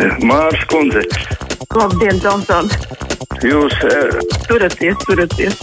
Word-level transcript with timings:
Mārs 0.00 0.62
Kundze. 0.70 1.02
Labdien, 1.76 2.16
Džonsons! 2.22 2.72
Jūs 3.44 3.74
uh, 3.84 4.14
turaties, 4.46 4.96
turaties! 5.04 5.58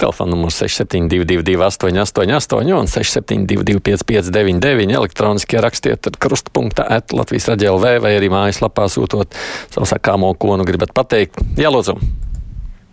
Telefona 0.00 0.32
numurs 0.32 0.56
6722, 0.62 1.58
888, 1.60 2.72
un 2.78 2.88
672, 2.88 3.82
559, 3.84 4.96
elektroniski 4.96 5.60
rakstiet 5.60 6.08
ar 6.08 6.16
krustpunkta 6.24 6.86
at 6.88 7.12
Latvijas 7.12 7.50
raidījumā, 7.52 7.98
vai 8.00 8.14
arī 8.16 8.32
mājaslapā 8.32 8.88
sūtot 8.88 9.36
savu 9.74 9.88
sakāmo, 9.90 10.32
ko 10.40 10.56
nu 10.56 10.64
gribat 10.64 10.94
pateikt. 10.96 11.36
Jā, 11.60 11.68
lūdzu! 11.74 11.98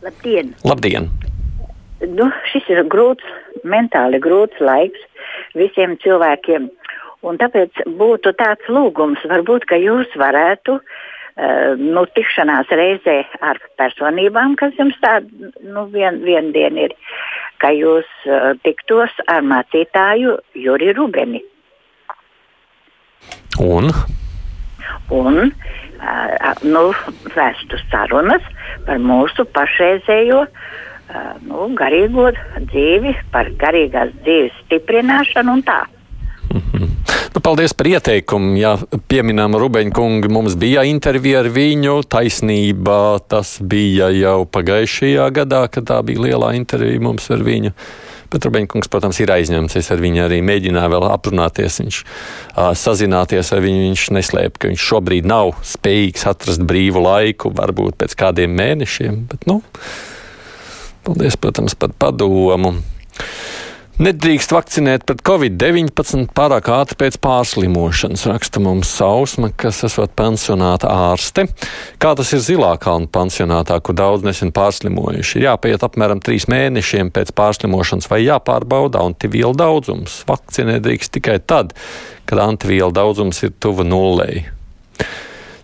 Labdien! 0.04 0.52
Labdien! 0.68 1.08
Nu, 2.12 2.28
šis 2.52 2.68
ir 2.76 2.84
grūts, 2.92 3.24
mentāli 3.64 4.20
grūts 4.20 4.60
laiks 4.60 5.08
visiem 5.56 5.96
cilvēkiem. 6.04 6.68
Un 7.22 7.38
tāpēc 7.38 7.84
būtu 8.00 8.34
tāds 8.40 8.70
lūgums, 8.72 9.22
varbūt, 9.30 9.68
ka 9.70 9.78
jūs 9.78 10.10
varētu 10.18 10.78
uh, 10.80 11.74
nu, 11.78 12.06
tikšanās 12.18 12.72
reizē 12.74 13.20
ar 13.46 13.60
personībām, 13.78 14.56
kas 14.58 14.74
jums 14.80 14.98
tāda 15.04 15.52
nu, 15.62 15.86
vien, 15.94 16.18
vien 16.26 16.50
diena 16.56 16.88
ir, 16.88 16.96
ka 17.62 17.70
jūs 17.78 18.10
uh, 18.26 18.56
tiktos 18.66 19.14
ar 19.30 19.46
mācītāju 19.46 20.40
Juri 20.58 20.96
Rubeni. 20.98 21.44
Un? 23.62 23.94
Un 25.14 25.42
uh, 25.46 26.66
nu, 26.66 26.86
vēstu 27.38 27.84
sarunas 27.92 28.50
par 28.88 28.98
mūsu 28.98 29.46
pašreizējo 29.54 30.46
nu, 31.46 31.66
garīgo 31.76 32.30
dzīvi, 32.72 33.14
par 33.34 33.50
garīgās 33.62 34.14
dzīves 34.24 34.62
stiprināšanu 34.66 35.60
un 35.60 35.66
tā. 35.68 35.82
Nu, 37.42 37.48
paldies 37.50 37.74
par 37.74 37.88
ieteikumu. 37.90 38.52
Jā, 38.62 38.76
pieminām 39.10 39.56
Rubeņa 39.58 39.96
kungu. 39.98 40.30
Mums 40.30 40.54
bija 40.62 40.84
intervija 40.86 41.40
ar 41.42 41.48
viņu. 41.50 41.96
Taisnība 42.06 43.18
tas 43.26 43.56
bija 43.66 44.12
jau 44.14 44.44
pagājušajā 44.46 45.26
gadā, 45.34 45.64
kad 45.74 45.88
tā 45.90 45.98
bija 46.06 46.22
lielā 46.22 46.52
intervija 46.54 47.02
mums 47.02 47.26
ar 47.34 47.42
viņu. 47.42 47.72
Bet 48.30 48.46
Rubeņkungs, 48.46 48.92
protams, 48.94 49.24
ir 49.26 49.34
aizņemts. 49.34 49.80
Es 49.82 49.90
ar 49.90 50.04
viņu 50.06 50.22
arī 50.28 50.38
mēģināju 50.46 50.94
vēl 50.94 51.08
aprunāties. 51.10 51.80
Viņš 51.82 52.00
uh, 52.04 52.76
sazināties 52.78 53.50
ar 53.58 53.66
viņu. 53.66 53.88
Viņš 53.88 54.06
neslēp, 54.20 54.62
ka 54.62 54.70
viņš 54.70 54.88
šobrīd 54.92 55.34
nav 55.34 55.56
spējīgs 55.66 56.30
atrast 56.30 56.62
brīvu 56.62 57.02
laiku, 57.08 57.50
varbūt 57.58 57.98
pēc 58.06 58.14
kādiem 58.22 58.54
mēnešiem. 58.54 59.18
Bet, 59.34 59.50
nu, 59.50 59.64
paldies, 61.10 61.42
protams, 61.42 61.74
par 61.74 61.98
padomu. 61.98 62.78
Nedrīkst 64.00 64.54
vakcinēt 64.56 65.04
pret 65.04 65.20
covid-19 65.28 66.30
pārāk 66.36 66.70
ātri 66.72 66.96
pēc 67.02 67.18
pārslimošanas, 67.22 68.24
raksta 68.30 68.62
mums 68.64 68.88
Sausma, 68.96 69.50
kas 69.52 69.82
esot 69.84 70.14
pensionāta 70.16 70.88
ārste. 71.12 71.44
Kā 72.00 72.14
tas 72.16 72.32
ir 72.32 72.40
zilā 72.46 72.72
kalna 72.82 73.10
pensionātā, 73.12 73.82
kur 73.84 73.98
daudz 74.00 74.24
nesen 74.24 74.54
pārslimojuši? 74.56 75.42
Ir 75.42 75.48
jāpaiet 75.50 75.84
apmēram 75.84 76.24
trīs 76.24 76.48
mēnešiem 76.52 77.12
pēc 77.12 77.34
pārslimošanas 77.36 78.08
vai 78.12 78.24
jāpārbauda 78.24 79.04
antivielu 79.04 79.58
daudzums. 79.60 80.22
Vakcinēt 80.30 80.88
drīkst 80.88 81.18
tikai 81.20 81.42
tad, 81.44 81.76
kad 82.26 82.40
antivielu 82.48 82.96
daudzums 82.96 83.44
ir 83.44 83.52
tuvu 83.60 83.84
nullei. 83.92 84.46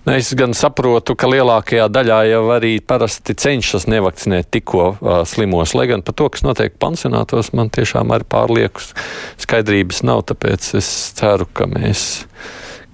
Nu, 0.07 0.13
es 0.15 0.29
gan 0.39 0.53
saprotu, 0.55 1.17
ka 1.19 1.27
lielākajā 1.27 1.89
daļā 1.91 2.17
jau 2.29 2.45
arī 2.55 2.77
parasti 2.79 3.33
cenšas 3.35 3.89
nevakcinēt 3.91 4.47
tikko 4.55 4.85
uh, 4.93 5.17
slimos, 5.27 5.73
lai 5.75 5.89
gan 5.89 5.99
par 6.07 6.15
to, 6.15 6.29
kas 6.31 6.45
notiek 6.47 6.77
pansionātos, 6.79 7.49
man 7.51 7.67
tiešām 7.75 8.13
arī 8.15 8.23
pārlieku 8.31 8.85
skaidrības 9.43 9.99
nav, 10.07 10.23
tāpēc 10.31 10.69
es 10.79 10.87
ceru, 11.17 11.49
ka 11.51 11.67
mēs 11.67 12.05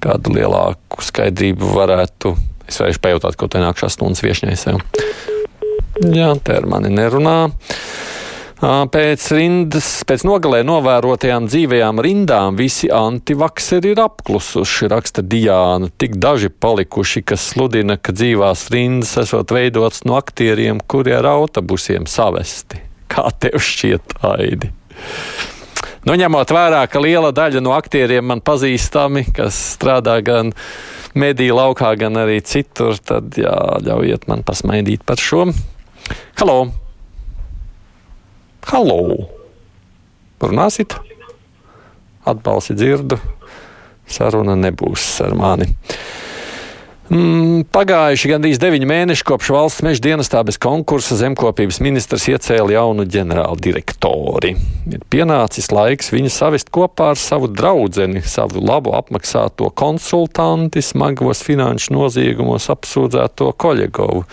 kādu 0.02 0.34
lielāku 0.39 1.06
skaidrību 1.06 1.69
varētu. 1.75 2.34
Es 2.66 2.81
varēšu 2.81 3.03
pajautāt, 3.06 3.38
ko 3.38 3.45
te 3.45 3.61
nākšās 3.61 3.94
stundas 4.00 4.25
viešņai 4.25 4.58
sev. 4.58 4.81
Jā, 6.02 6.34
te 6.41 6.57
ar 6.57 6.66
mani 6.66 6.90
nerunā. 6.97 7.38
Pēc 8.63 9.24
rindas, 9.35 9.88
pēc 10.07 10.22
nogalē 10.24 10.62
novērotajām 10.63 11.50
dzīvajām 11.50 11.97
rindām 12.00 12.56
visi 12.56 12.88
antivakseri 12.88 13.90
ir 13.91 14.00
apklusuši, 14.00 14.88
raksta 14.94 15.19
Diāna. 15.19 15.90
Tik 16.00 16.13
daži 16.16 16.47
palikuši, 16.47 17.25
kas 17.28 17.44
sludina, 17.52 17.97
ka 18.00 18.16
dzīvās 18.16 18.69
rindas 18.72 19.18
esot 19.19 19.52
veidotas 19.52 20.06
no 20.07 20.16
aktieriem, 20.16 20.79
kuri 20.79 21.12
ar 21.18 21.28
autobusiem 21.34 22.07
savesti. 22.07 22.79
Kā 23.12 23.25
tev 23.35 23.59
šķiet, 23.59 24.16
Aidi? 24.31 24.69
Nu, 26.07 26.16
ņemot 26.16 26.53
vērā, 26.56 26.85
ka 26.88 27.02
liela 27.03 27.34
daļa 27.35 27.59
no 27.63 27.73
aktieriem 27.75 28.31
man 28.31 28.40
pazīstami, 28.47 29.25
kas 29.35 29.59
strādā 29.73 30.16
gan 30.23 30.53
mediju 31.19 31.59
laukā, 31.59 31.91
gan 32.00 32.16
arī 32.23 32.40
citur, 32.47 32.96
tad 32.96 33.35
jā, 33.35 33.57
ļaujiet 33.84 34.29
man 34.31 34.47
pasmaidīt 34.47 35.03
par 35.03 35.19
šo. 35.19 35.50
Halo! 36.40 36.83
Halo! 38.63 39.28
Runāsit? 40.40 40.96
Atbalsi 42.24 42.75
dzirdu. 42.78 43.18
Saruna 44.07 44.56
nebūs 44.56 45.03
ar 45.25 45.35
mani. 45.35 45.68
Mm, 47.13 47.68
pagājuši 47.69 48.29
gandrīz 48.31 48.57
deviņi 48.57 48.88
mēneši 48.90 49.25
kopš 49.28 49.51
valsts 49.53 49.84
meža 49.85 50.01
dienestā 50.01 50.40
bez 50.47 50.57
konkursa 50.62 51.13
zemkopības 51.19 51.78
ministrs 51.85 52.25
iecēla 52.31 52.74
jaunu 52.74 53.06
ģenerāldirektori. 53.06 54.56
Ir 54.90 55.03
pienācis 55.13 55.69
laiks 55.69 56.09
viņu 56.09 56.31
savest 56.34 56.72
kopā 56.73 57.12
ar 57.13 57.22
savu 57.22 57.52
draugu, 57.53 58.07
savu 58.25 58.63
labu 58.66 58.96
apmaksāto 58.97 59.69
konsultanti, 59.78 60.81
smagos 60.81 61.46
finanšu 61.46 61.94
noziegumos 61.94 62.72
apsūdzēto 62.73 63.52
Koļegovu 63.62 64.25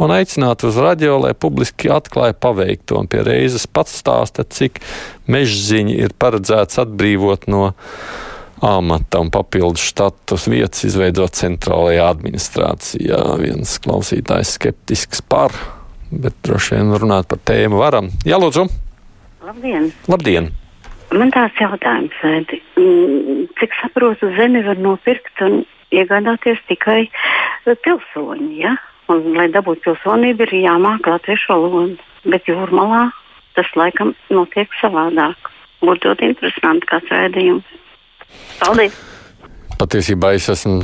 un 0.00 0.12
aicināt 0.12 0.64
uz 0.68 0.76
radio, 0.80 1.16
lai 1.24 1.32
publiski 1.32 1.88
atklāja 1.92 2.36
paveikto. 2.36 3.00
Un 3.00 3.08
pie 3.08 3.24
reizes 3.24 3.64
pats 3.64 3.96
stāsta, 3.96 4.44
cik 4.44 4.82
mežziņi 5.30 5.96
ir 6.04 6.16
paredzēts 6.20 6.82
atbrīvot 6.84 7.48
no 7.48 7.70
amata 8.60 9.20
un 9.22 9.30
papildus 9.32 9.82
štatus 9.90 10.46
vietas 10.50 10.84
izveidot 10.88 11.34
centrālajā 11.36 12.06
administrācijā. 12.12 13.20
Viens 13.40 13.76
klausītājs 13.84 14.54
skeptisks 14.58 15.22
par, 15.24 15.54
bet 16.10 16.36
droši 16.46 16.76
vien 16.76 16.94
runāt 17.00 17.30
par 17.30 17.40
tēmu 17.48 17.80
varam. 17.80 18.10
Jā, 18.28 18.40
lūdzu! 18.40 18.66
Labdien! 19.46 19.90
Labdien. 20.10 20.50
Man 21.10 21.32
tāds 21.34 21.56
jautājums, 21.58 22.14
Edi. 22.22 22.60
Mm, 22.78 23.48
cik 23.58 23.72
saprotu, 23.80 24.28
zemi 24.36 24.62
var 24.62 24.78
nopirkt 24.78 25.42
un 25.42 25.64
iegādāties 25.90 26.60
tikai 26.68 27.08
pilsoņi, 27.66 28.52
ja? 28.62 28.76
Un, 29.10 29.32
lai 29.34 29.48
dabūtu 29.50 29.88
pilsonību, 29.88 30.46
ir 30.46 30.68
jāmāk 30.68 31.08
latviešu 31.10 31.50
valodu. 31.50 31.98
Bet 32.30 32.46
jūrmalā 32.46 33.08
tas 33.58 33.70
laikam 33.74 34.14
notiek 34.30 34.70
savādāk. 34.78 35.50
Būtu 35.82 36.12
ļoti 36.12 36.28
interesanti 36.30 36.86
kāds 36.90 37.10
rādījums. 37.10 37.66
Paldies! 38.60 39.06
Patiesībā 39.80 40.34
es 40.36 40.44
esmu 40.52 40.82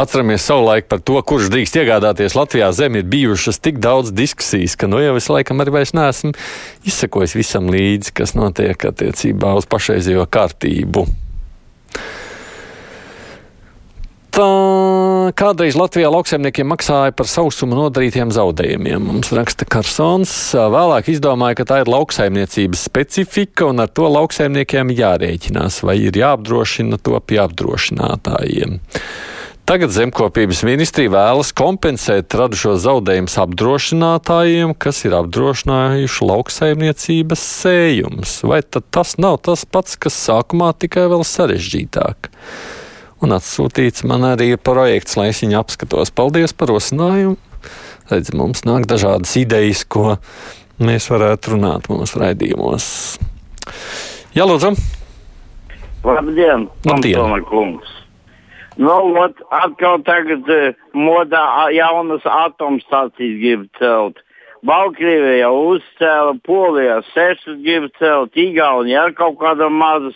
atceramies 0.00 0.42
savu 0.42 0.64
laiku 0.66 0.88
par 0.90 1.02
to, 1.06 1.14
kurš 1.22 1.52
drīkst 1.52 1.76
iegādāties 1.78 2.34
Latvijā 2.34 2.72
zemi. 2.74 3.04
Ir 3.04 3.10
bijušas 3.12 3.60
tik 3.62 3.78
daudz 3.78 4.10
diskusijas, 4.10 4.74
ka 4.74 4.88
nu 4.90 4.98
jau 4.98 5.14
es 5.20 5.28
laikam 5.30 5.62
arī 5.62 5.76
vairs 5.76 5.94
neesmu 5.94 6.32
izsekojis 6.88 7.36
visam 7.38 7.70
līdzi, 7.70 8.16
kas 8.18 8.34
notiek 8.34 8.88
attiecībā 8.90 9.54
uz 9.60 9.70
pašreizējo 9.70 10.26
kārtību. 10.34 11.06
Tā, 14.34 14.48
kādreiz 15.36 15.76
Latvijā 15.78 16.10
lauksaimniekiem 16.12 16.68
maksāja 16.72 17.14
par 17.16 17.28
sausuma 17.30 17.76
nodarītiem 17.78 18.30
zaudējumiem. 18.34 19.02
Mums 19.10 19.32
raksta 19.36 19.66
Karsons. 19.68 20.32
Vēlāk 20.54 21.10
izdomāja, 21.12 21.58
ka 21.60 21.66
tā 21.68 21.80
ir 21.82 21.90
lauksaimniecības 21.92 22.84
specifika 22.88 23.68
un 23.68 23.84
ar 23.84 23.90
to 23.92 24.08
lauksaimniekiem 24.12 24.92
jārēķinās 24.94 25.82
vai 25.84 25.98
ir 26.06 26.16
jāapdrošina 26.20 27.00
to 27.02 27.18
pie 27.26 27.42
apdrošinātājiem. 27.44 28.78
Tagad 29.68 29.92
zemkopības 29.92 30.62
ministrija 30.64 31.12
vēlas 31.12 31.50
kompensēt 31.52 32.32
radušos 32.40 32.86
zaudējumus 32.86 33.34
apdrošinātājiem, 33.42 34.72
kas 34.80 35.02
ir 35.04 35.18
apdrošinājuši 35.18 36.28
lauksaimniecības 36.30 37.44
sējumus. 37.58 38.38
Vai 38.48 38.62
tas 38.64 39.18
nav 39.20 39.42
tas 39.44 39.66
pats, 39.68 40.00
kas 40.00 40.16
sākumā 40.24 40.72
tikai 40.80 41.04
vēl 41.12 41.26
sarežģītāk? 41.28 42.32
Un 43.24 43.34
atsūtīts 43.36 44.04
man 44.08 44.26
arī 44.28 44.52
projekts, 44.56 45.16
lai 45.18 45.30
es 45.32 45.42
viņu 45.44 45.58
apskatos. 45.60 46.12
Paldies 46.14 46.54
par 46.56 46.72
rosinājumu! 46.72 47.38
Redz, 48.08 48.32
mums 48.32 48.64
nāk 48.64 48.86
dažādas 48.88 49.34
idejas, 49.36 49.82
ko 49.84 50.16
mēs 50.80 51.10
varētu 51.12 51.56
runāt 51.56 51.90
mūsu 51.92 52.22
raidījumos. 52.22 52.86
Jā, 54.36 54.46
lūdzu! 54.48 54.72
Labdien! 56.06 56.68
Labdien. 56.86 57.44
kungs! 57.50 57.94
Nu, 58.78 58.94
ot, 59.18 59.40
atkal 59.50 59.98
tagad 60.06 60.46
uh, 60.54 60.70
modā 60.94 61.42
jaunas 61.74 62.22
atomstācijas 62.22 63.38
grib 63.42 63.64
celt. 63.80 64.22
Baltkrievija 64.66 65.40
jau 65.42 65.54
uzcēla, 65.74 66.36
Polijā 66.46 67.00
sešas 67.10 67.58
grib 67.64 67.88
celt, 67.98 68.38
Igaunija 68.38 69.08
ar 69.08 69.14
kaut 69.18 69.38
kādam 69.42 69.74
mazas 69.82 70.14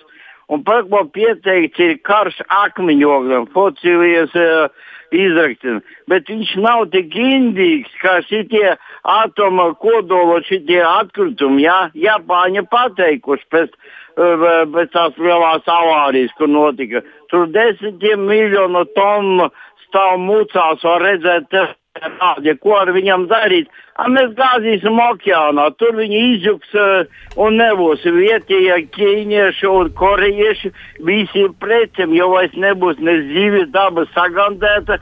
Un 0.50 0.64
par 0.66 0.82
ko 0.90 1.04
pieteikts 1.14 1.80
ir 1.82 1.98
karš 2.06 2.40
akmeņogam, 2.50 3.46
fosīlijas 3.54 4.34
uh, 4.38 4.72
izraktiem. 5.14 5.80
Bet 6.10 6.28
viņš 6.30 6.54
nav 6.64 6.86
tik 6.92 7.14
indīgs, 7.18 7.92
kā 8.02 8.18
šitie 8.26 8.74
atoma 9.08 9.70
kodola 9.82 10.40
šitie 10.48 10.80
atkritumi. 10.86 11.66
Ja? 11.66 11.78
Japāņi 11.94 12.64
pateikuši 12.72 13.48
pēc, 13.54 13.76
uh, 14.18 14.48
pēc 14.74 14.94
tās 14.96 15.20
lielās 15.20 15.68
avārijas, 15.68 16.34
kur 16.38 16.50
notika. 16.50 17.04
Tur 17.32 17.46
desmitiem 17.52 18.26
miljonu 18.28 18.84
tonu 18.96 19.48
stāv 19.86 20.18
mucās, 20.20 20.82
var 20.84 21.06
redzēt. 21.06 21.62
Tādi, 21.92 22.54
ko 22.56 22.78
ar 22.80 22.88
viņam 22.96 23.26
darīt? 23.28 23.66
A, 24.00 24.06
mēs 24.08 24.30
gāzīsim 24.38 24.96
okeānā, 24.96 25.66
tur 25.76 25.92
viņi 25.98 26.20
izjuks 26.30 26.70
uh, 26.80 27.18
un 27.36 27.58
nebūs 27.60 28.06
vietējie 28.06 28.78
ķīnieši 28.94 29.68
un 29.68 29.90
korejieši. 29.98 30.70
Visi 31.04 31.42
ir 31.44 31.52
precim, 31.60 32.14
jo 32.16 32.30
vairs 32.32 32.56
nebūs 32.56 32.96
ne 33.04 33.18
zīves 33.28 33.68
daba 33.76 34.06
sagandēta. 34.14 34.96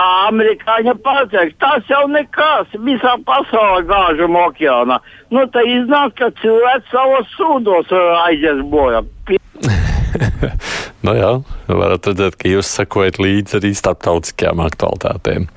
Amerikāņi 0.00 0.96
pateiks, 1.06 1.54
tas 1.62 1.86
jau 1.86 2.02
nekas, 2.10 2.74
visā 2.90 3.14
pasaulē 3.22 3.86
gāžam 3.86 4.42
okeānā. 4.42 4.98
Nu, 5.30 5.46
tā 5.54 5.62
iznāk, 5.62 6.18
ka 6.18 6.34
cilvēks 6.42 6.90
savos 6.90 7.34
sūdos 7.38 7.94
uh, 7.94 8.26
aizies 8.26 8.66
bojā. 8.74 9.04
nu 11.06 11.18
jā, 11.22 11.34
varat 11.70 12.10
redzēt, 12.10 12.34
ka 12.34 12.50
jūs 12.58 12.78
sekojat 12.82 13.22
līdzi 13.22 13.62
arī 13.62 13.76
starptautiskajām 13.78 14.66
aktualitātēm. 14.66 15.52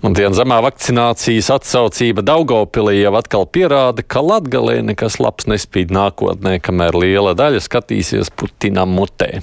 Un 0.00 0.14
dienas 0.16 0.38
zemā 0.38 0.62
vakcinācijas 0.64 1.50
atsaucība 1.52 2.22
Daugopilī 2.24 3.02
jau 3.02 3.10
atkal 3.18 3.42
pierāda, 3.44 4.00
ka 4.00 4.22
Latgalē 4.24 4.78
nekas 4.88 5.18
labs 5.20 5.44
nespīd 5.50 5.92
nākotnē, 5.92 6.54
kamēr 6.64 6.96
liela 7.02 7.34
daļa 7.36 7.60
skatīsies 7.60 8.32
Putinam 8.32 8.94
mutē. 8.96 9.42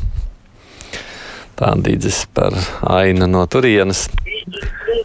Tā 1.61 1.75
dīdzis 1.85 2.23
par 2.33 2.57
ainu 2.89 3.29
no 3.29 3.43
turienes. 3.45 4.07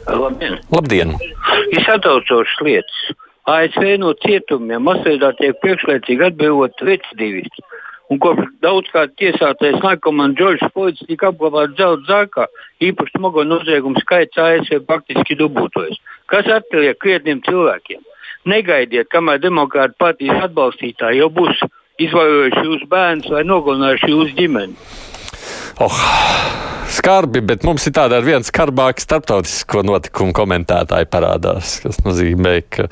Labdien! 0.08 0.56
Labdien. 0.72 1.12
Ir 1.20 1.84
satraucošas 1.84 2.64
lietas. 2.64 3.04
ASV 3.52 3.98
no 4.00 4.14
cietumiem 4.24 4.88
masveidā 4.88 5.34
tiek 5.36 5.60
priekšlaicīgi 5.60 6.30
atbrīvot 6.30 6.80
recidivisti. 6.88 7.66
Un 8.12 8.18
kopš 8.20 8.48
daudzkārt 8.60 9.14
tiesātais 9.16 9.78
narkomāns 9.80 10.36
Džordžs 10.36 10.72
Floyds 10.74 11.04
tika 11.08 11.30
apglabāts 11.30 11.78
zelta 11.78 12.04
zārkā, 12.10 12.44
īpaši 12.84 13.14
smago 13.16 13.44
noziegumu 13.46 14.02
skaits 14.02 14.36
ASV 14.36 14.82
faktiski 14.90 15.38
dubultojas. 15.40 15.96
Kas 16.28 16.50
atliek 16.52 16.98
krietniem 17.00 17.40
cilvēkiem? 17.46 18.02
Negaidiet, 18.52 19.08
kamēr 19.14 19.40
demokrāta 19.40 19.96
partijas 20.02 20.44
atbalstītāji 20.50 21.22
jau 21.22 21.30
būs 21.32 21.64
izvairojuši 22.02 22.66
jūsu 22.68 22.90
bērnus 22.92 23.32
vai 23.32 23.46
nogalinājuši 23.48 24.12
jūsu 24.12 24.38
ģimeni. 24.42 24.76
Oh, 25.80 26.00
skarbi, 26.92 27.40
bet 27.40 27.64
mums 27.64 27.86
ir 27.88 27.94
tāda 27.96 28.18
ar 28.20 28.26
viens 28.26 28.50
skarbāks 28.50 29.06
starptautisko 29.06 29.84
notikumu 29.86 30.34
komentētāji 30.36 31.08
parādās, 31.12 31.78
kas 31.84 32.02
nozīmē, 32.04 32.58
ka 32.72 32.88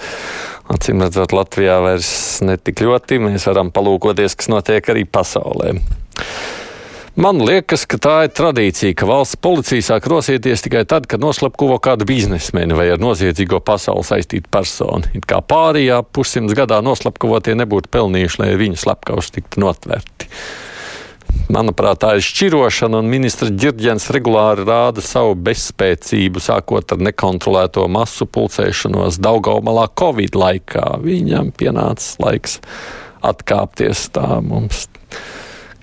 acīm 0.73 1.03
redzot 1.05 1.35
Latvijā 1.37 1.81
vairs 1.85 2.13
netik 2.47 2.81
ļoti 2.87 3.21
mēs 3.27 3.45
varam 3.51 3.73
palūkoties, 3.75 4.39
kas 4.39 4.49
notiek 4.53 4.89
arī 4.95 5.05
pasaulē. 5.05 5.77
Man 7.21 7.43
liekas, 7.45 7.85
ka 7.91 7.99
tā 8.01 8.15
ir 8.25 8.31
tradīcija, 8.39 8.95
ka 8.97 9.05
valsts 9.11 9.37
policija 9.43 9.83
sāk 9.85 10.07
rosieties 10.09 10.63
tikai 10.65 10.87
tad, 10.89 11.09
kad 11.11 11.21
noslapkuvo 11.21 11.77
kādu 11.83 12.07
biznesmeni 12.09 12.77
vai 12.79 12.87
ar 12.95 13.03
noziedzīgo 13.03 13.61
pasauli 13.67 14.07
saistītu 14.07 14.49
personu. 14.49 15.11
It 15.19 15.27
kā 15.29 15.43
pārējā 15.45 16.01
pussimts 16.17 16.57
gadā 16.57 16.79
noslapkuvotie 16.87 17.59
nebūtu 17.61 17.93
pelnījuši, 17.93 18.41
lai 18.41 18.51
viņu 18.63 18.81
slepkavus 18.81 19.35
tiktu 19.35 19.61
notverti. 19.67 20.31
Manuprāt, 21.51 21.99
tā 22.05 22.13
ir 22.19 22.23
šķirošana, 22.23 23.01
un 23.03 23.09
ministrs 23.11 23.51
Girģens 23.51 24.07
regulāri 24.15 24.63
rāda 24.69 25.03
savu 25.03 25.35
bezspēcību, 25.35 26.43
sākot 26.43 26.95
ar 26.95 27.03
nekontrolēto 27.03 27.89
masu 27.91 28.29
pulcēšanos 28.31 29.19
Daugaumalā 29.19 29.89
Covid 29.99 30.39
laikā. 30.39 30.85
Viņam 31.03 31.51
pienāca 31.59 32.23
laiks 32.23 32.61
atkāpties 33.27 34.07
tā 34.15 34.39
mums. 34.47 34.87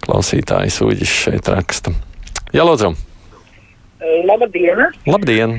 Klausītājs 0.06 0.80
Uģis 0.86 1.18
šeit 1.26 1.52
raksta. 1.52 1.92
Jā, 2.56 2.64
lūdzu! 2.64 2.94
Labdien! 4.28 4.86
Labdien! 5.10 5.58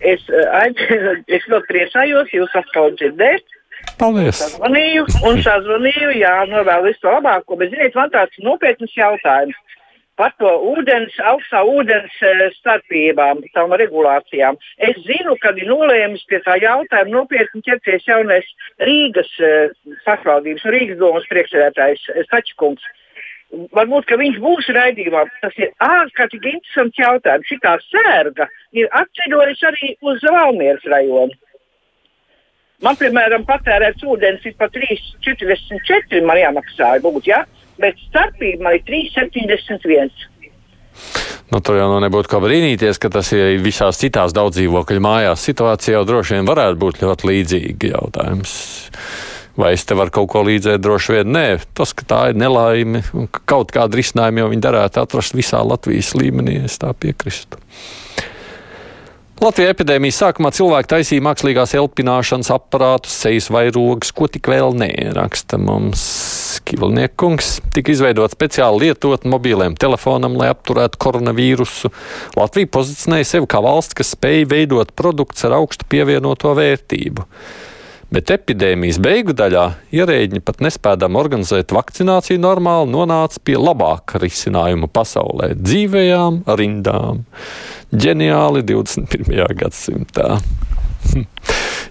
Es, 0.00 0.22
es 0.30 1.48
ļoti 1.50 1.66
priecājos 1.68 2.30
jūs 2.32 2.54
atkal 2.56 2.94
dzirdēt. 2.94 3.58
Paldies! 4.00 4.38
Sazvanīju 4.40 5.06
un 5.28 5.42
sazvanīju, 5.44 6.12
jā, 6.20 6.36
novēlu 6.50 6.88
visu 6.88 7.04
to 7.04 7.16
labāko. 7.16 7.58
Bet, 7.60 7.74
ziniet, 7.74 7.96
man 7.98 8.12
tāds 8.14 8.38
nopietns 8.44 8.94
jautājums 8.96 9.58
par 10.20 10.34
to 10.40 10.50
ūdens, 10.72 11.14
augstā 11.30 11.62
ūdens 11.64 12.16
starpībām, 12.58 13.40
tām 13.54 13.72
regulācijām. 13.80 14.58
Es 14.88 14.98
zinu, 15.06 15.36
ka 15.40 15.54
ir 15.56 15.68
nolēmis 15.70 16.26
pie 16.28 16.42
tā 16.44 16.58
jautājuma 16.60 17.14
nopietni 17.14 17.64
ķerties 17.64 18.08
jaunais 18.08 18.48
Rīgas 18.84 19.30
pašvaldības 20.04 20.66
un 20.66 20.74
Rīgas 20.76 21.00
domas 21.00 21.28
priekšsēdētājs 21.32 22.08
Stačkungs. 22.28 22.84
Varbūt, 23.74 24.06
ka 24.06 24.18
viņš 24.20 24.36
būs 24.42 24.68
raidījumā. 24.76 25.24
Tas 25.42 25.56
ir 25.58 25.72
ārkārtīgi 25.82 26.52
interesants 26.58 27.00
jautājums. 27.00 27.48
Šī 27.48 27.58
sērga 27.88 28.46
ir 28.76 28.92
atceļojusi 29.00 29.66
arī 29.72 29.94
uz 30.06 30.22
Valmieras 30.36 30.84
rajonu. 30.92 31.34
Man, 32.80 32.96
piemēram, 32.96 33.44
patērēts 33.48 34.04
ūdens 34.08 34.44
ir 34.48 34.54
pat 34.60 34.72
3,44 34.72 36.22
man 36.24 36.40
jāmaksā, 36.40 36.94
būt, 37.04 37.26
ja? 37.28 37.44
bet 37.80 37.98
starpība 38.08 38.64
man 38.66 38.78
ir 38.78 38.84
3,71. 38.88 40.12
Nu, 41.50 41.58
tur 41.64 41.80
jau 41.80 41.88
nu 41.90 41.98
nebūtu 42.04 42.30
kā 42.30 42.38
brīnīties, 42.42 43.00
ka 43.02 43.10
tas 43.12 43.32
ir 43.34 43.58
visās 43.64 43.98
citās 44.00 44.32
daudz 44.36 44.56
dzīvokļu 44.56 45.02
mājās. 45.02 45.44
Situācija 45.48 45.98
jau 45.98 46.06
droši 46.06 46.38
vien 46.38 46.48
varētu 46.48 46.78
būt 46.80 47.02
ļoti 47.02 47.28
līdzīga 47.30 47.90
jautājums. 47.96 48.54
Vai 49.60 49.72
es 49.74 49.84
te 49.84 49.96
varu 49.98 50.14
kaut 50.14 50.30
ko 50.30 50.44
līdzēt? 50.46 50.80
Droši 50.80 51.16
vien 51.18 51.32
nē. 51.34 51.46
Tas, 51.76 51.92
ka 51.96 52.06
tā 52.06 52.20
ir 52.30 52.38
nelaime 52.38 53.02
un 53.18 53.26
ka 53.26 53.42
kaut 53.56 53.74
kāda 53.74 53.98
risinājuma 53.98 54.44
jau 54.44 54.52
viņi 54.52 54.66
darētu 54.68 55.02
atrast 55.02 55.34
visā 55.36 55.60
Latvijas 55.66 56.14
līmenī, 56.16 56.60
es 56.68 56.78
tā 56.80 56.94
piekrītu. 56.94 57.58
Latvijā 59.40 59.70
epidēmijas 59.72 60.18
sākumā 60.20 60.50
cilvēki 60.52 60.88
taisīja 60.90 61.24
mākslīgās 61.24 61.70
elpināšanas 61.78 62.50
aparātus, 62.52 63.14
sejas 63.22 63.46
vairogus, 63.48 64.10
ko 64.12 64.26
tik 64.28 64.50
vēl 64.52 64.74
nē, 64.76 64.90
raksta 65.16 65.56
mums 65.56 66.02
Kilniekungs. 66.68 67.54
Tika 67.72 67.94
izveidot 67.94 68.34
speciāli 68.36 68.84
lietot 68.84 69.24
mobiliem 69.24 69.78
telefonam, 69.80 70.36
lai 70.36 70.50
apturētu 70.52 71.00
koronavīrusu. 71.00 71.88
Latvija 72.36 72.68
pozicionēja 72.76 73.30
sevi 73.30 73.48
kā 73.48 73.64
valsts, 73.64 73.96
kas 73.96 74.12
spēj 74.12 74.44
veidot 74.50 74.92
produktus 74.92 75.48
ar 75.48 75.56
augstu 75.62 75.88
pievienoto 75.88 76.52
vērtību. 76.60 77.24
Bet 78.10 78.26
epidēmijas 78.34 78.96
beigu 78.98 79.30
daļā 79.38 79.64
ierēģi 79.94 80.40
pat 80.42 80.58
nespējām 80.66 81.14
organizēt 81.20 81.70
vakcināciju 81.70 82.40
normāli, 82.42 82.90
nonāca 82.90 83.38
pie 83.46 83.54
labāka 83.54 84.18
risinājuma 84.18 84.88
pasaulē- 84.90 85.52
dzīvējām 85.68 86.40
rindām. 86.58 87.22
Ģeniāli 87.94 88.64
21. 88.66 89.46
gadsimtā. 89.62 90.40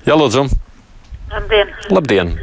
Jā, 0.09 0.19
lūdzu! 0.19 0.43
Labdien! 1.31 1.71
Labdien. 1.87 2.35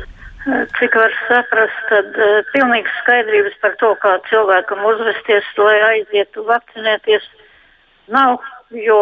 Cik 0.81 0.97
var 0.97 1.13
saprast, 1.29 1.87
tad 1.93 2.17
uh, 2.17 2.41
pilnīgas 2.57 2.97
skaidrības 3.03 3.61
par 3.61 3.77
to, 3.77 3.93
kā 4.01 4.17
cilvēkam 4.31 4.85
uzvesties, 4.89 5.49
lai 5.61 5.79
aizietu 5.93 6.49
vakcinēties, 6.49 7.29
nav. 8.09 8.41
Jo 8.73 9.01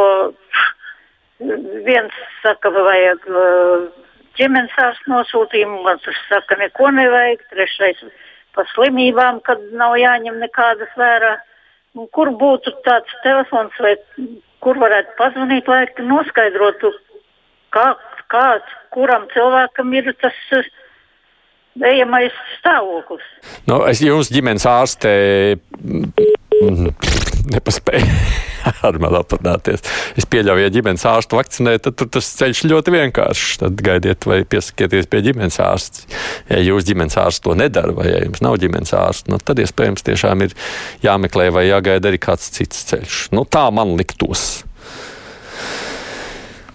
viens 1.87 2.25
saka, 2.43 2.75
vajag 2.75 3.31
uh, 3.31 3.93
ģimenes 4.39 4.77
ārstu 4.83 5.13
nosūtījumu, 5.13 5.83
otrs 5.91 6.21
saka, 6.29 6.59
neko 6.61 6.91
nevajag, 6.95 7.43
trešais 7.53 8.05
par 8.55 8.69
slimībām, 8.75 9.41
kad 9.47 9.63
nav 9.75 9.97
jāņem 9.99 10.39
nekādas 10.43 10.93
vērā. 10.99 11.37
Kur 12.15 12.33
būtu 12.35 12.73
tāds 12.87 13.11
telefons 13.23 13.75
vai 13.83 13.95
kur 14.65 14.79
varētu 14.83 15.15
pazvanīt, 15.19 15.69
lai 15.71 15.85
noskaidrotu, 16.03 16.91
kā, 17.75 17.93
kāds, 18.33 18.73
kuram 18.95 19.29
cilvēkam 19.35 19.93
ir 19.95 20.11
tas 20.23 20.35
uh, 20.57 20.67
ejamais 21.83 22.35
stāvoklis. 22.59 23.25
Nu, 23.69 23.83
es 23.91 24.03
jums 24.05 24.31
ģimenes 24.33 24.67
ārstē 24.69 25.15
nepaspēju 27.53 28.09
ar 28.89 28.99
mani 29.03 29.19
aprunāties. 29.21 29.85
Es 30.19 30.29
pieļauju, 30.31 30.65
ja 30.65 30.73
ģimenes 30.75 31.07
ārstu 31.09 31.39
vakcinē, 31.39 31.77
tad 31.85 32.05
tas 32.17 32.31
ceļš 32.41 32.65
ļoti 32.71 32.95
vienkāršs. 32.95 33.61
Tad 33.63 33.81
gaidiet 33.85 34.29
vai 34.29 34.43
piesakieties 34.49 35.09
pie 35.13 35.23
ģimenes 35.29 35.61
ārsta. 35.63 36.05
Ja 36.51 36.61
jūs 36.65 36.89
ģimenes 36.89 37.19
ārsts 37.21 37.45
to 37.45 37.57
nedara, 37.59 37.95
vai 37.97 38.11
ja 38.11 38.23
jums 38.25 38.45
nav 38.45 38.59
ģimenes 38.63 38.95
ārsta, 38.99 39.33
nu, 39.33 39.41
tad 39.41 39.63
iespējams 39.63 40.07
tiešām 40.07 40.47
ir 40.47 40.55
jāmeklē 41.05 41.51
vai 41.55 41.69
jāgaida 41.69 42.11
arī 42.11 42.21
kāds 42.23 42.51
cits 42.55 42.87
ceļš. 42.91 43.27
Nu, 43.37 43.47
tā 43.49 43.67
man 43.75 43.97
liktos. 43.99 44.65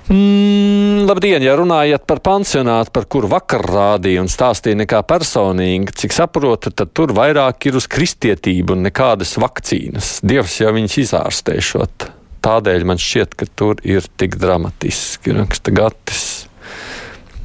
Mm, 0.09 1.03
labdien, 1.05 1.43
ja 1.45 1.51
runājat 1.53 2.07
par 2.09 2.17
pansionātu, 2.25 2.89
par 2.95 3.05
kuru 3.05 3.27
vakar 3.29 3.61
rādīja 3.61 4.23
un 4.23 4.29
stāstīja 4.31 4.79
nekā 4.79 5.03
personīgi, 5.05 5.93
cik 6.01 6.15
saprotu, 6.15 6.71
tad 6.73 6.95
tur 6.97 7.13
vairāk 7.13 7.67
ir 7.69 7.75
uz 7.77 7.85
kristietību 7.85 8.73
un 8.73 8.87
nekādas 8.87 9.35
vakcīnas. 9.37 10.15
Dievs 10.25 10.55
jau 10.63 10.71
viņus 10.73 10.95
izārstēšot. 11.03 12.07
Tādēļ 12.41 12.85
man 12.89 12.97
šķiet, 12.97 13.35
ka 13.37 13.45
tur 13.53 13.83
ir 13.85 14.07
tik 14.17 14.39
dramatiski, 14.41 15.35
raksta 15.37 15.75
Gatis. 15.77 16.23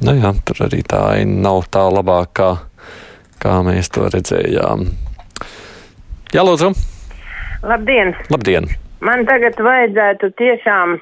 Nu 0.01 0.15
jā, 0.17 0.31
tur 0.47 0.63
arī 0.65 0.81
tā 0.89 1.03
aina 1.19 1.37
nav 1.45 1.67
tā 1.69 1.83
labākā, 1.93 2.49
kā 3.45 3.59
mēs 3.67 3.93
to 3.93 4.07
redzējām. 4.09 4.87
Jā, 6.33 6.41
lūdzu! 6.41 6.73
Labdien! 7.61 8.15
Labdien! 8.33 8.71
Man 9.03 9.25
tagad 9.27 9.59
vajadzētu 9.59 10.31
tiešām 10.39 10.95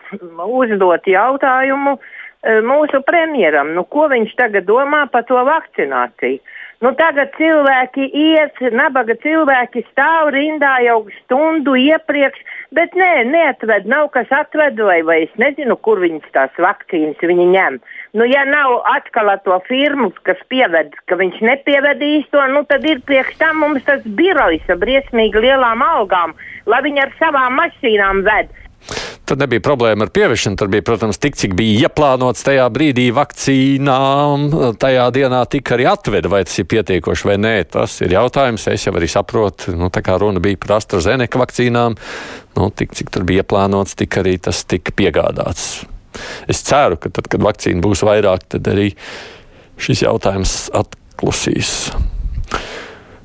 uzdot 0.48 1.06
jautājumu 1.08 1.98
eh, 2.00 2.62
mūsu 2.66 3.04
premjeram, 3.06 3.74
nu, 3.78 3.86
ko 3.86 4.08
viņš 4.10 4.34
tagad 4.40 4.66
domā 4.70 5.06
par 5.14 5.28
to 5.30 5.38
vakcināciju. 5.46 6.42
Nu, 6.84 6.90
tagad 7.00 7.32
cilvēki 7.38 8.10
iet, 8.12 8.58
nabaga 8.76 9.16
cilvēki 9.24 9.86
stāv 9.86 10.34
rindā 10.36 10.74
jau 10.84 10.98
stundu 11.22 11.78
iepriekš, 11.80 12.42
bet 12.76 12.98
nē, 13.00 13.12
neatved, 13.30 13.88
nav 13.88 14.10
kas 14.12 14.34
atved, 14.36 14.82
vai, 14.84 14.98
vai 15.08 15.22
es 15.24 15.38
nezinu, 15.40 15.78
kur 15.80 16.02
viņas 16.04 16.34
tās 16.36 16.60
vakcīnas 16.66 17.24
viņi 17.24 17.46
ņem. 17.54 17.78
Nu, 18.20 18.28
ja 18.28 18.44
nav 18.50 18.82
atkal 18.92 19.32
to 19.46 19.62
firmu, 19.70 20.10
kas 20.28 20.42
pieved, 20.52 20.92
ka 21.08 21.16
viņš 21.22 21.40
nepievedīs 21.48 22.28
to, 22.36 22.44
nu, 22.52 22.66
tad 22.68 22.84
ir 22.84 23.00
priekš 23.08 23.40
tam 23.40 23.64
mums 23.64 23.88
tas 23.88 24.04
birojs 24.20 24.68
ar 24.68 24.82
briesmīgi 24.84 25.46
lielām 25.46 25.86
algām, 25.88 26.36
lai 26.68 26.84
viņi 26.84 27.06
ar 27.06 27.16
savām 27.22 27.62
mašīnām 27.62 28.26
ved. 28.28 28.52
Tad 29.34 29.42
nebija 29.42 29.64
problēma 29.66 30.06
ar 30.06 30.12
pieviešanu. 30.14 30.60
Tur 30.62 30.70
bija, 30.70 30.84
protams, 30.86 31.18
tik, 31.18 31.34
cik 31.42 31.56
bija 31.58 31.88
ieplānots 31.88 32.46
tajā 32.46 32.68
brīdī 32.70 33.08
vakcīnām. 33.18 34.44
Tajā 34.78 35.08
dienā 35.16 35.40
tika 35.50 35.74
arī 35.74 35.88
atveda, 35.90 36.30
vai 36.30 36.44
tas 36.46 36.60
ir 36.62 36.68
pietiekoši 36.70 37.32
vai 37.32 37.40
nē. 37.42 37.56
Tas 37.74 37.98
ir 38.06 38.14
jautājums. 38.14 38.68
Es 38.70 38.86
jau 38.86 38.94
arī 38.94 39.10
saprotu, 39.10 39.74
nu, 39.74 39.90
tā 39.90 40.06
kā 40.06 40.20
runa 40.22 40.38
bija 40.44 40.62
par 40.62 40.76
AstraZeneca 40.78 41.42
vakcīnām. 41.42 41.98
Nu, 42.60 42.70
tik, 42.70 42.94
cik 42.94 43.10
tur 43.10 43.26
bija 43.26 43.42
ieplānots, 43.42 43.98
tik 43.98 44.22
arī 44.22 44.38
tas 44.38 44.62
tika 44.70 44.94
piegādāts. 45.02 45.88
Es 46.46 46.62
ceru, 46.70 47.02
ka 47.02 47.10
tad, 47.10 47.26
kad 47.34 47.42
vakcīna 47.42 47.82
būs 47.82 48.06
vairāk, 48.06 48.46
tad 48.54 48.70
arī 48.70 48.92
šis 49.82 50.06
jautājums 50.06 50.68
atklusīs. 50.78 51.80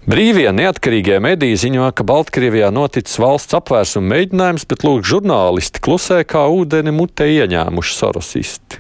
Brīvie 0.09 0.49
neatkarīgie 0.57 1.19
mediji 1.21 1.59
ziņo, 1.67 1.91
ka 1.93 2.05
Baltkrievijā 2.09 2.71
noticis 2.73 3.19
valsts 3.21 3.53
apvērsuma 3.59 4.09
mēģinājums, 4.15 4.63
bet 4.71 4.85
lūk, 4.87 5.03
žurnālisti 5.05 5.83
klusē 5.85 6.23
kā 6.25 6.47
ūdeni 6.49 6.95
mutē 6.97 7.27
ieņēmuši 7.29 7.93
sorosisti. 7.93 8.79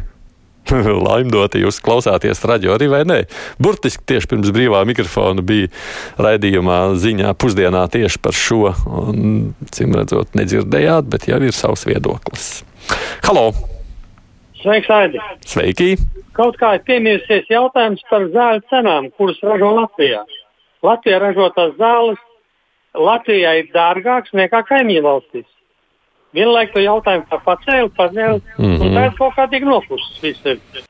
Laimdoti 1.06 1.61
jūs 1.61 1.82
klausāties 1.85 2.40
radio 2.49 2.73
arī 2.78 2.88
vai 2.94 3.02
nē? 3.04 3.18
Burtiski 3.61 4.06
tieši 4.08 4.30
pirms 4.30 4.54
brīvā 4.56 4.80
mikrofona 4.88 5.44
bija 5.44 5.68
raidījumā 6.16 6.78
ziņā 7.04 7.35
pusdienā 7.37 7.85
tieši 7.92 8.25
par 8.25 8.32
šo. 8.32 8.73
Un, 8.88 9.52
cim 9.68 9.92
redzot, 10.00 10.32
nedzirdējāt, 10.32 11.12
bet 11.12 11.28
jau 11.28 11.42
ir 11.44 11.52
savs 11.52 11.85
viedoklis. 11.90 12.49
Halo! 13.28 13.50
Sveiks, 14.62 14.88
Aidi! 14.97 15.20
Sveiki! 15.44 15.92
Kaut 16.40 16.56
kā 16.56 16.78
ir 16.78 16.88
piemirsies 16.88 17.52
jautājums 17.52 18.00
par 18.08 18.30
zāļu 18.32 18.64
cenām, 18.73 19.12
kuras 19.20 19.44
ražo 19.44 19.76
Latvijā. 19.82 20.25
Latvijā 20.82 21.18
ražotās 21.23 21.76
zāles 21.78 22.18
Latvijā 22.99 23.54
ir 23.61 23.70
dārgākas 23.75 24.35
nekā 24.37 24.64
kaimiņu 24.68 25.04
valstīs. 25.04 25.49
Vienlaikus 26.37 26.76
to 26.76 26.85
jautājumu 26.85 27.25
tā 27.30 27.38
pacēla, 27.44 27.88
pacēla, 27.97 28.40
mm 28.58 28.64
-hmm. 28.64 28.82
un 28.85 28.94
tā 28.97 29.06
ir 29.06 29.16
kaut 29.18 29.35
kā 29.37 29.49
tik 29.50 29.64
nopusis. 29.64 30.85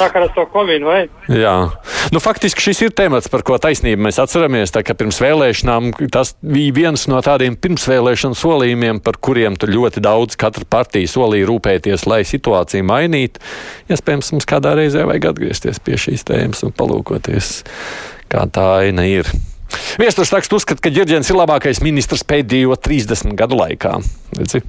Sakarā 0.00 0.24
ar 0.24 0.32
to 0.34 0.46
Covid 0.52 0.82
vai? 0.82 1.08
Jā, 1.28 1.70
nu, 2.12 2.20
faktiski 2.20 2.60
šis 2.60 2.80
ir 2.82 2.90
temats, 2.96 3.28
par 3.28 3.42
ko 3.42 3.58
taisnība 3.58 4.02
mēs 4.02 4.18
atceramies. 4.22 4.72
Tā, 4.72 4.82
pirms 4.94 5.20
vēlēšanām 5.20 5.92
tas 6.10 6.34
bija 6.40 6.72
viens 6.72 7.06
no 7.08 7.20
tādiem 7.20 7.56
pirmsvēlēšanu 7.56 8.34
solījumiem, 8.34 9.00
par 9.00 9.20
kuriem 9.20 9.56
tur 9.56 9.68
ļoti 9.68 10.00
daudz 10.00 10.36
katra 10.36 10.64
partija 10.64 11.08
solīja 11.08 11.46
rūpēties, 11.46 12.06
lai 12.06 12.24
situāciju 12.24 12.84
mainītu. 12.84 13.40
Iespējams, 13.88 14.32
mums 14.32 14.48
kādā 14.48 14.74
reizē 14.74 15.04
vajag 15.04 15.24
atgriezties 15.34 15.78
pie 15.78 15.96
šīs 15.96 16.24
tēmas 16.24 16.64
un 16.64 16.72
palūkoties 16.72 17.62
kā 18.30 18.46
tā 18.52 18.66
aina 18.84 19.06
ir. 19.08 19.28
Viesturs 20.00 20.32
raksts 20.34 20.54
uzskata, 20.54 20.82
ka 20.82 20.92
Girģents 20.94 21.30
ir 21.30 21.38
labākais 21.38 21.82
ministrs 21.84 22.26
pēdējo 22.26 22.76
30 22.78 23.36
gadu 23.38 23.58
laikā. 23.60 23.96
Redzi? 24.38 24.62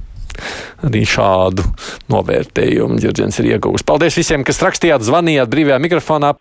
Arī 0.86 1.02
šādu 1.06 1.66
novērtējumu 2.12 3.00
Girģents 3.02 3.42
ir 3.42 3.52
iegūst. 3.56 3.86
Paldies 3.88 4.18
visiem, 4.18 4.46
kas 4.48 4.62
rakstījāt, 4.64 5.06
zvanījāt 5.06 5.52
brīvajā 5.52 5.82
mikrofonā. 5.84 6.34